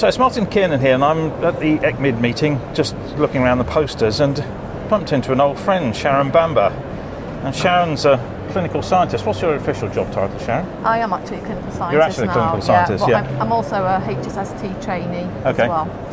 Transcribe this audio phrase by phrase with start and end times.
[0.00, 3.64] So it's Martin Kiernan here, and I'm at the ECCMID meeting, just looking around the
[3.64, 4.34] posters, and
[4.88, 6.72] bumped into an old friend, Sharon Bamber.
[7.44, 8.16] And Sharon's a
[8.52, 9.26] clinical scientist.
[9.26, 10.66] What's your official job title, Sharon?
[10.86, 12.32] I am actually a clinical scientist You're actually a now.
[12.32, 13.22] clinical scientist, yeah.
[13.22, 13.30] yeah.
[13.30, 15.68] I'm, I'm also a HSST trainee as Okay.
[15.68, 16.12] well.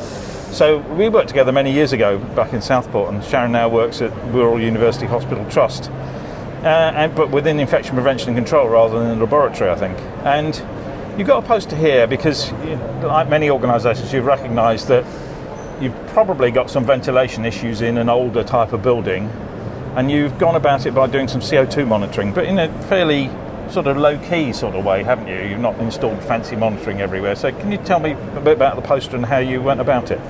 [0.51, 4.11] So we worked together many years ago back in Southport, and Sharon now works at
[4.33, 9.19] Wirral University Hospital Trust, uh, and, but within infection prevention and control rather than in
[9.19, 9.97] the laboratory, I think.
[10.25, 10.61] And
[11.17, 12.51] you've got a poster here because,
[13.01, 15.03] like many organisations, you've recognised that
[15.81, 19.25] you've probably got some ventilation issues in an older type of building,
[19.95, 23.29] and you've gone about it by doing some CO2 monitoring, but in a fairly
[23.71, 25.49] sort of low key sort of way, haven't you?
[25.49, 27.35] You've not installed fancy monitoring everywhere.
[27.35, 30.11] So can you tell me a bit about the poster and how you went about
[30.11, 30.21] it?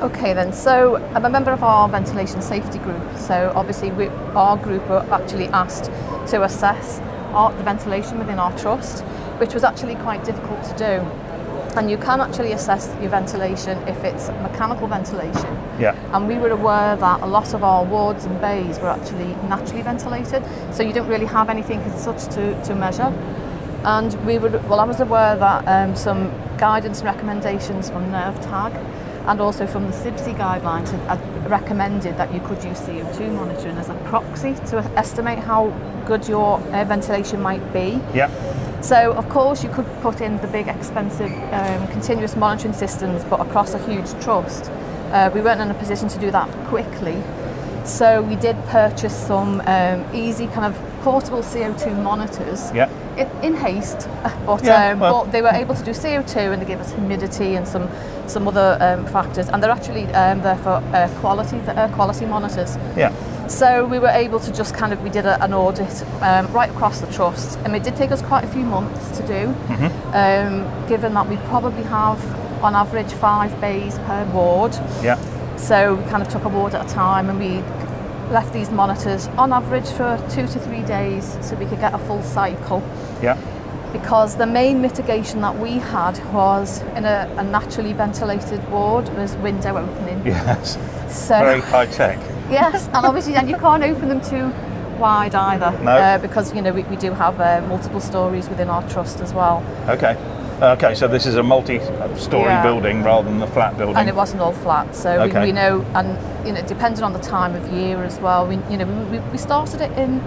[0.00, 3.16] Okay then, so I'm a member of our ventilation safety group.
[3.16, 4.06] So obviously we,
[4.36, 5.86] our group were actually asked
[6.30, 7.00] to assess
[7.32, 9.04] our, the ventilation within our trust,
[9.38, 11.06] which was actually quite difficult to do.
[11.76, 15.56] And you can actually assess your ventilation if it's mechanical ventilation.
[15.78, 15.94] Yeah.
[16.12, 19.82] And we were aware that a lot of our wards and bays were actually naturally
[19.82, 23.12] ventilated, so you don't really have anything as such to, to measure.
[23.84, 28.74] And we were, well, I was aware that um, some guidance and recommendations from NERVTAG
[29.28, 33.76] and also from the CIBSE guidelines had, had recommended that you could use CO2 monitoring
[33.76, 35.68] as a proxy to estimate how
[36.06, 38.00] good your uh, ventilation might be.
[38.14, 38.28] Yeah.
[38.80, 43.40] So, of course, you could put in the big, expensive, um, continuous monitoring systems, but
[43.40, 44.70] across a huge trust.
[45.10, 47.20] Uh, we weren't in a position to do that quickly.
[47.84, 52.88] So, we did purchase some um, easy, kind of portable CO2 monitors Yeah.
[53.16, 54.08] in, in haste,
[54.46, 56.92] but, Yeah, um, well- but they were able to do CO2 and they gave us
[56.92, 57.88] humidity and some,
[58.28, 59.48] some other um, factors.
[59.48, 62.76] And they're actually um, there for air quality, the air quality monitors.
[62.96, 63.12] Yeah.
[63.48, 66.70] So we were able to just kind of, we did a, an audit um, right
[66.70, 69.46] across the trust, and it did take us quite a few months to do,
[70.12, 72.22] um, given that we probably have
[72.62, 74.74] on average five bays per ward.
[75.02, 75.18] Yeah.
[75.56, 77.62] So we kind of took a ward at a time and we
[78.32, 81.98] left these monitors on average for two to three days so we could get a
[81.98, 82.82] full cycle.
[83.22, 83.40] Yeah.
[83.92, 89.34] Because the main mitigation that we had was in a, a naturally ventilated ward was
[89.36, 90.26] window opening.
[90.26, 90.74] Yes.
[91.08, 92.18] So Very high tech.
[92.50, 94.50] Yes, and obviously then you can't open them too
[94.98, 95.70] wide either.
[95.82, 95.92] No.
[95.92, 99.32] Uh, because you know we, we do have uh, multiple stories within our trust as
[99.32, 100.16] well, Okay.
[100.60, 102.64] Okay, so this is a multi-story Yeah.
[102.64, 103.96] building rather than a flat building.
[103.96, 104.92] and it wasn't all flat.
[104.96, 105.40] So Okay.
[105.40, 108.44] we, we know, and you know, depending on the time of year as well.
[108.44, 110.20] We you know we, we started it in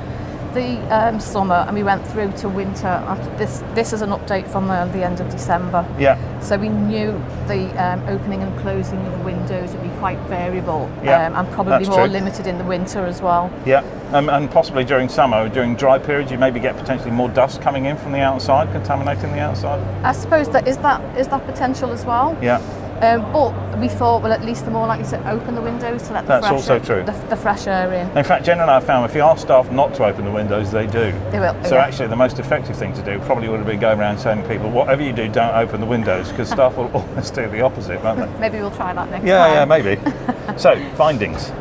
[0.53, 2.87] the um, summer and we went through to winter.
[2.87, 5.85] After this this is an update from uh, the end of December.
[5.99, 6.17] yeah.
[6.41, 7.11] So we knew
[7.47, 11.53] the um, opening and closing of the windows would be quite variable Yeah, um, and
[11.53, 12.07] probably that's more true.
[12.07, 13.51] limited in the winter as well.
[13.65, 13.83] Yeah.
[14.11, 17.85] Um, and possibly during summer, during dry periods, you maybe get potentially more dust coming
[17.85, 19.79] in from the outside, contaminating the outside.
[20.03, 22.37] I suppose that is that is that potential as well.
[22.41, 22.59] Yeah.
[23.01, 26.13] Um, but we thought, well, at least the more likely to open the windows to
[26.13, 27.03] let the That's fresh also air, true.
[27.03, 28.15] The, the fresh air in.
[28.15, 30.85] In fact, generally, I've found if you ask staff not to open the windows, they
[30.85, 31.11] do.
[31.31, 31.55] They will.
[31.63, 31.85] So yeah.
[31.85, 34.47] actually, the most effective thing to do probably would have been going around saying to
[34.47, 38.03] people, whatever you do, don't open the windows, because staff will always do the opposite,
[38.03, 38.39] won't they?
[38.39, 39.69] maybe we'll try that next Yeah, time.
[39.69, 40.57] Yeah, yeah, maybe.
[40.59, 41.51] so, findings.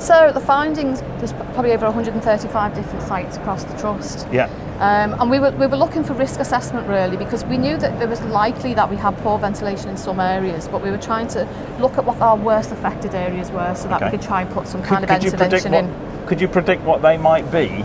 [0.00, 4.26] So the findings, there's probably over 135 different sites across the trust.
[4.32, 4.46] Yeah.
[4.80, 8.00] Um, and we were, we were looking for risk assessment really because we knew that
[8.02, 11.28] it was likely that we had poor ventilation in some areas, but we were trying
[11.28, 11.46] to
[11.78, 14.06] look at what our worst affected areas were so that Okay.
[14.06, 16.20] we could try and put some Could, kind of could you predict intervention what?
[16.22, 16.26] in.
[16.26, 17.84] Could you predict what they might be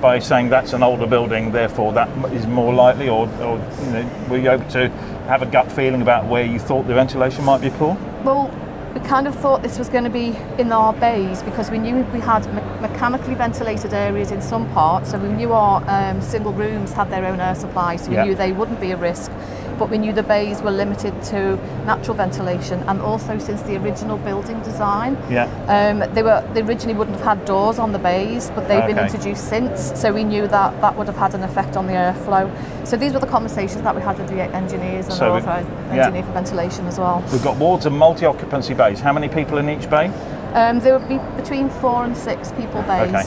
[0.00, 4.10] by saying that's an older building, therefore that is more likely, or, or you know,
[4.30, 4.88] were you able to
[5.26, 7.96] have a gut feeling about where you thought the ventilation might be poor?
[8.22, 8.52] Well,
[8.94, 11.96] we kind of thought this was going to be in our bays because we knew
[12.12, 16.52] we had me- mechanically ventilated areas in some parts, so we knew our um, single
[16.52, 18.24] rooms had their own air supply, so we Yeah.
[18.24, 19.32] knew they wouldn't be a risk.
[19.78, 24.18] But we knew the bays were limited to natural ventilation, and also since the original
[24.18, 25.48] building design, Yeah.
[25.68, 28.98] um, they were they originally wouldn't have had doors on the bays, but they've been
[28.98, 29.92] introduced since.
[30.00, 32.50] So we knew that that would have had an effect on the airflow.
[32.86, 35.62] So these were the conversations that we had with the engineers and So we- our
[35.92, 36.10] yeah.
[36.22, 37.22] for ventilation as well.
[37.32, 39.00] We've got wards and multi-occupancy bays.
[39.00, 40.10] How many people in each bay?
[40.54, 43.12] Um, there would be between four and six people bays.
[43.14, 43.24] Okay.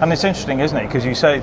[0.00, 0.86] And it's interesting, isn't it?
[0.86, 1.42] Because you say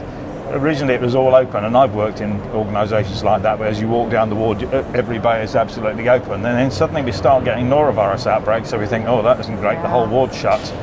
[0.52, 3.88] originally it was all open, and I've worked in organisations like that where as you
[3.88, 6.34] walk down the ward, uh, every bay is absolutely open.
[6.34, 9.82] And then suddenly we start getting norovirus outbreaks, so we think, oh, that isn't great,
[9.82, 10.74] the whole ward shut.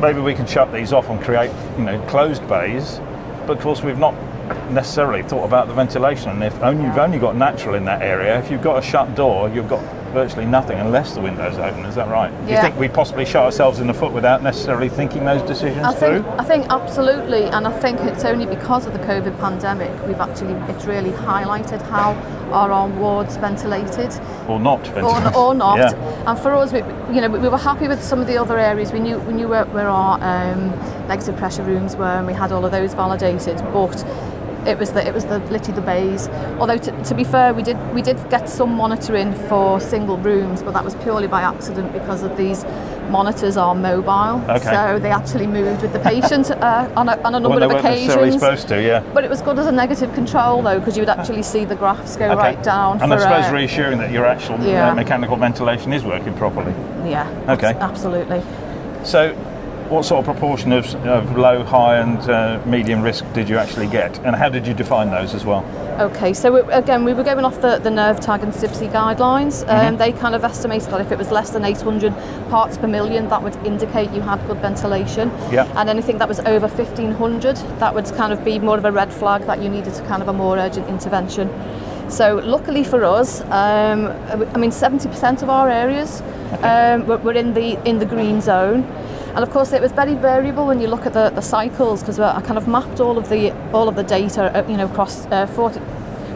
[0.00, 3.00] Maybe we can shut these off and create, you know, closed bays.
[3.46, 4.14] But of course, we've not
[4.70, 6.30] necessarily thought about the ventilation.
[6.30, 9.14] And if only you've only got natural in that area, if you've got a shut
[9.14, 11.84] door, you've got virtually nothing unless the window's open.
[11.84, 12.30] Is that right?
[12.46, 15.84] Do you think we possibly shot ourselves in the foot without necessarily thinking those decisions
[15.84, 16.22] I through?
[16.22, 20.20] think, I think absolutely, and I think it's only because of the COVID pandemic we've
[20.20, 22.12] actually it's really highlighted how
[22.52, 24.12] are our wards ventilated
[24.48, 24.80] Or not?
[24.88, 25.36] or, ventilated?
[25.36, 25.78] or not.
[25.78, 26.24] Yeah.
[26.26, 26.80] And for us, we,
[27.14, 28.92] you know, we were happy with some of the other areas.
[28.92, 30.70] We knew we knew where, where our um,
[31.08, 33.58] negative pressure rooms were, and we had all of those validated.
[33.72, 34.04] But
[34.66, 36.28] it was the it was the literally the bays.
[36.58, 40.62] Although to, to be fair, we did we did get some monitoring for single rooms,
[40.62, 42.64] but that was purely by accident because of these
[43.10, 44.40] monitors are mobile.
[44.48, 44.70] Okay.
[44.70, 47.64] So they actually moved with the patient uh, on, a, on a number when they
[48.06, 49.00] of weren't supposed to, yeah.
[49.12, 51.74] But it was good as a negative control though, because you would actually see the
[51.74, 52.36] graphs go Okay.
[52.36, 53.00] right down.
[53.02, 54.90] And for, I suppose uh, reassuring that your actual Yeah.
[54.90, 56.72] uh, mechanical ventilation is working properly.
[57.04, 57.28] yeah.
[57.48, 57.74] Okay.
[57.80, 58.42] Absolutely.
[59.04, 59.34] So,
[59.90, 63.88] what sort of proportion of, of low, high, and uh, medium risk did you actually
[63.88, 65.64] get, and how did you define those as well?
[66.00, 69.64] Okay, so again, we were going off the, the NERVTAG and CIBSE guidelines.
[69.64, 69.88] Mm-hmm.
[69.88, 72.14] Um, they kind of estimated that if it was less than 800
[72.48, 75.28] parts per million, that would indicate you had good ventilation.
[75.50, 75.70] Yeah.
[75.76, 79.12] And anything that was over 1500, that would kind of be more of a red
[79.12, 81.50] flag that you needed to kind of a more urgent intervention.
[82.08, 84.06] So luckily for us, um,
[84.54, 86.22] I mean, 70% of our areas
[86.62, 88.82] um, were, were in the in the green zone.
[89.34, 92.18] And of course, it was very variable when you look at the, the cycles because
[92.18, 95.26] I kind of mapped all of the all of the data, uh, you know, across
[95.26, 95.80] uh, 40,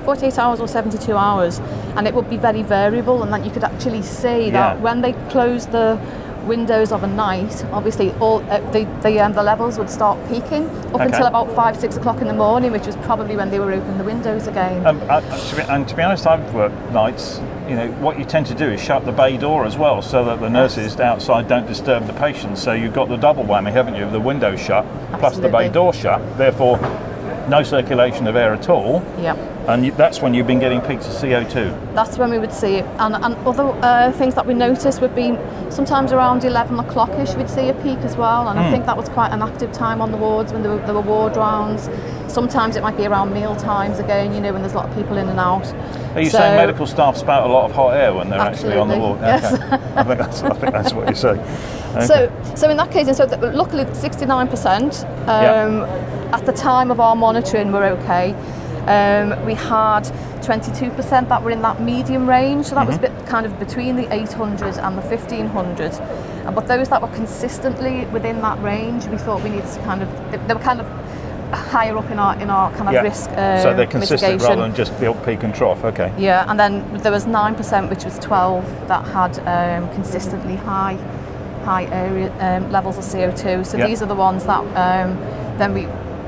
[0.05, 1.58] 48 hours or 72 hours,
[1.96, 4.82] and it would be very variable, and that you could actually see that Yeah.
[4.82, 5.99] when they closed the
[6.44, 10.69] windows of a night, obviously all uh, the the, um, the levels would start peaking
[10.69, 11.05] up Okay.
[11.05, 13.99] until about five six o'clock in the morning, which was probably when they were opening
[13.99, 14.87] the windows again.
[14.87, 17.41] Um, to be, and to be honest, I've worked nights.
[17.69, 20.25] You know, what you tend to do is shut the bay door as well, so
[20.26, 22.62] that the nurses outside don't disturb the patients.
[22.62, 24.08] So you've got the double whammy, haven't you?
[24.11, 24.85] The window shut
[25.19, 26.20] plus the bay door shut.
[26.37, 26.79] Therefore,
[27.49, 29.02] no circulation of air at all.
[29.19, 29.38] Yep.
[29.66, 31.94] And that's when you've been getting peaks of CO2.
[31.94, 32.84] That's when we would see it.
[32.99, 35.38] And, and other uh, things that we noticed would be
[35.70, 38.49] sometimes around 11 o'clock-ish we'd see a peak as well.
[38.49, 40.84] And I think that was quite an active time on the wards when there were,
[40.84, 41.88] there were ward rounds.
[42.31, 44.94] Sometimes it might be around meal times again, you know, when there's a lot of
[44.94, 45.66] people in and out.
[46.14, 48.76] Are you So- saying medical staff spout a lot of hot air when they're actually
[48.76, 49.19] on the ward?
[49.19, 49.26] Okay.
[49.96, 51.40] I think that's I think that's what you're saying.
[51.94, 52.06] Okay.
[52.06, 56.31] So, so in that case, and so luckily, 69% um, Yeah.
[56.37, 58.34] at the time of our monitoring were okay.
[58.86, 60.02] Um, we had
[60.42, 63.16] 22% that were in that medium range, so that was Mm-hmm.
[63.16, 65.92] bit, kind of between the 800 and the 1500.
[66.46, 70.02] Uh, But those that were consistently within that range, we thought we needed to kind
[70.02, 70.08] of
[70.46, 70.86] they, were kind of
[71.52, 73.02] higher up in our in our kind of yeah.
[73.02, 73.31] risk.
[73.31, 74.48] Um, so they're consistent mitigation.
[74.50, 75.82] rather than just built peak and trough.
[75.84, 76.12] Okay.
[76.19, 80.96] Yeah, and then there was nine percent, which was twelve that had um, consistently high,
[81.64, 83.64] high area um, levels of CO two.
[83.64, 83.87] So Yeah.
[83.87, 85.16] these are the ones that um,
[85.58, 85.82] then we,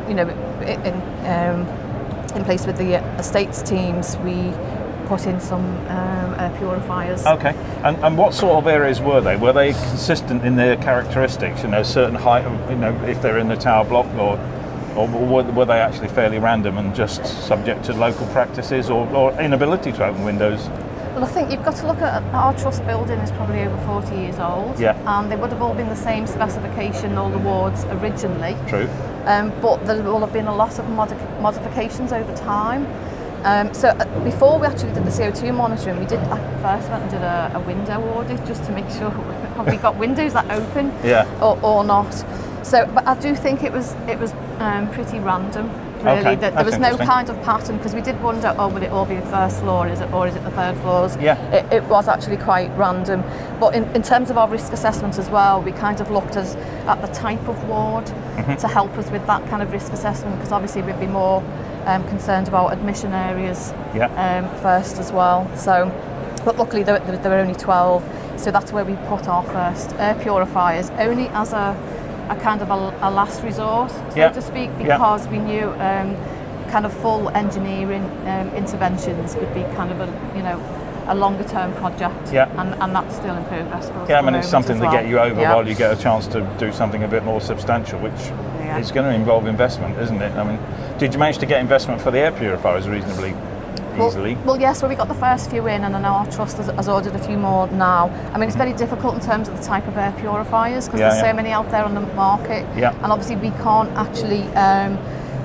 [0.09, 0.29] you know,
[0.62, 0.94] in
[1.26, 1.67] um,
[2.37, 4.53] in place with the estates teams, we
[5.06, 7.25] put in some um, air purifiers.
[7.27, 7.55] Okay.
[7.83, 9.37] And, and what sort of areas were they?
[9.37, 11.62] Were they consistent in their characteristics?
[11.62, 14.38] You know, certain height, of, you know, if they're in the tower block, or
[14.97, 19.38] or were, were they actually fairly random and just subject to local practices or, or
[19.41, 20.69] inability to open windows?
[21.17, 24.17] Well, I think you've got to look at our trust building is probably over 40
[24.17, 24.79] years old.
[24.79, 24.97] Yeah.
[25.06, 28.56] And they would have all been the same specification, all the wards originally.
[28.69, 28.88] True.
[29.26, 32.87] Um, but there will have been a lot of modi- modifications over time.
[33.44, 37.02] Um, so uh, before we actually did the CO2 monitoring, we did I first went
[37.02, 39.11] and did a, a window audit just to make sure
[39.56, 41.26] have we got windows that open Yeah.
[41.43, 42.12] or, or not.
[42.62, 45.71] So, but I do think it was it was um, pretty random.
[46.07, 48.69] Really, Okay, that there that's was no kind of pattern because we did wonder, oh,
[48.69, 51.17] would it all be the first floor, is it, or is it the third floors?
[51.17, 51.37] Yeah.
[51.53, 53.23] it, it was actually quite random.
[53.59, 56.55] But in, in terms of our risk assessment as well, we kind of looked as,
[56.87, 58.57] at the type of ward Mm-hmm.
[58.57, 61.43] to help us with that kind of risk assessment because obviously we'd be more
[61.87, 64.09] um, concerned about admission areas Yeah.
[64.25, 65.51] um, first as well.
[65.57, 65.87] So,
[66.45, 68.05] but luckily there, there, there were only 12,
[68.37, 71.75] so that's where we put our first air purifiers, only as a,
[72.28, 74.30] a kind of a, a last resort, so Yeah.
[74.30, 74.97] to speak, Yeah.
[74.97, 76.16] because we knew um,
[76.71, 80.61] kind of full engineering um, interventions would be kind of a, you know,
[81.09, 82.49] a longer term project, Yeah.
[82.61, 84.09] and, and that's still in progress for us.
[84.09, 84.92] Yeah, I mean, it's something to well.
[84.92, 85.54] get you over Yeah.
[85.54, 88.12] while you get a chance to do something a bit more substantial, which
[88.64, 88.78] Yeah.
[88.78, 90.33] is going to involve investment, isn't it?
[90.37, 90.59] I mean,
[90.99, 93.35] did you manage to get investment for the air purifiers reasonably
[93.99, 94.35] easily?
[94.45, 96.67] Well, yes, well, we got the first few in, and I know our trust has,
[96.67, 98.09] has ordered a few more now.
[98.33, 101.09] I mean, it's very difficult in terms of the type of air purifiers because Yeah,
[101.11, 101.31] there's yeah.
[101.31, 102.93] so many out there on the market, Yeah.
[103.03, 104.99] and obviously we can't actually um,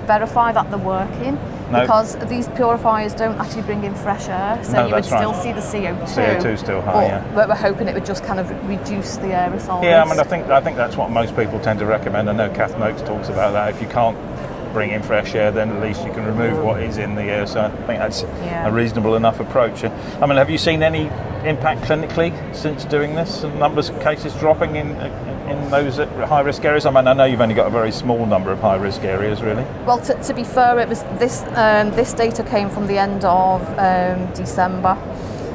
[0.08, 1.38] verify that they're working.
[1.72, 1.80] No.
[1.82, 5.20] Because these purifiers don't actually bring in fresh air, so No, you would that's right.
[5.22, 6.06] still see the CO2.
[6.42, 7.24] CO2 still high, but yeah.
[7.34, 9.82] But we're hoping it would just kind of reduce the aerosol.
[9.82, 12.30] Yeah, I mean, I think I think that's what most people tend to recommend.
[12.30, 13.70] I know Cath Noakes talks about that.
[13.74, 14.18] If you can't
[14.72, 17.46] bring in fresh air, then at least you can remove what is in the air.
[17.48, 18.68] So I think that's Yeah.
[18.68, 19.84] a reasonable enough approach.
[19.84, 21.10] I mean, have you seen any
[21.46, 23.44] impact clinically since doing this?
[23.58, 24.96] Numbers of cases dropping in
[25.50, 26.86] in those high risk areas?
[26.86, 29.42] I mean, I know you've only got a very small number of high risk areas,
[29.42, 29.66] really.
[29.86, 33.26] Well, to, to be fair, it was this um, this data came from the end
[33.26, 34.98] of um, December.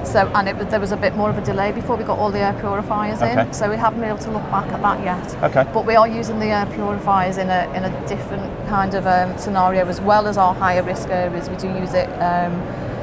[0.06, 2.30] So, and it there was a bit more of a delay before we got all
[2.30, 3.40] the air purifiers Okay.
[3.40, 3.52] in.
[3.52, 5.42] So we haven't been able to look back at that yet.
[5.42, 5.64] Okay.
[5.72, 9.36] But we are using the air purifiers in a in a different kind of um,
[9.36, 11.50] scenario as well as our higher risk areas.
[11.50, 12.54] We do use it um,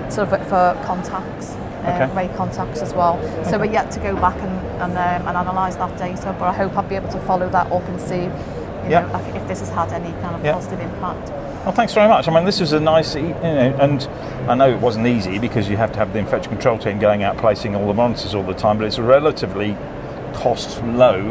[0.09, 1.51] sort of for contacts.
[1.55, 2.15] Uh, Okay.
[2.15, 3.19] ray contacts as well.
[3.43, 6.53] So we're yet to go back and and, um, and analyse that data, but I
[6.53, 9.01] hope I'll be able to follow that up and see, you Yeah.
[9.01, 10.53] know, if, if this has had any kind of Yeah.
[10.53, 11.31] positive impact.
[11.63, 12.27] Well, thanks very much.
[12.27, 14.03] I mean, this is a nice, you know, and
[14.49, 17.23] I know it wasn't easy because you have to have the infection control team going
[17.23, 19.77] out placing all the monitors all the time, but it's relatively
[20.33, 21.21] cost low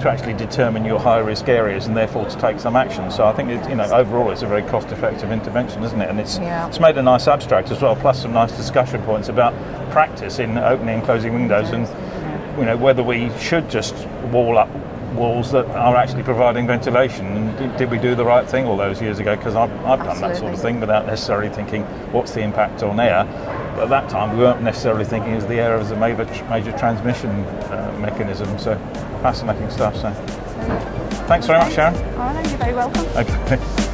[0.00, 3.12] to actually determine your high risk areas and therefore to take some action.
[3.12, 6.10] So I think, it, you know, overall it's a very cost effective intervention, isn't it?
[6.10, 6.66] And it's, Yeah.
[6.66, 9.54] it's made a nice abstract as well, plus some nice discussion points about
[9.92, 11.86] practice in opening and closing windows and,
[12.58, 13.94] you know, whether we should just
[14.32, 14.68] wall up
[15.16, 17.26] walls that are actually providing ventilation.
[17.26, 19.36] And did, did we do the right thing all those years ago?
[19.36, 21.82] Because I've, I've done that sort of thing without necessarily thinking
[22.12, 23.24] what's the impact on air.
[23.74, 26.76] But at that time, we weren't necessarily thinking as the air as a major, major
[26.78, 28.58] transmission uh, mechanism.
[28.58, 28.76] So
[29.22, 29.96] fascinating stuff.
[29.96, 30.12] So
[31.26, 31.94] thanks very much, Sharon.
[31.94, 33.04] All right, you're very welcome.
[33.16, 33.85] Okay.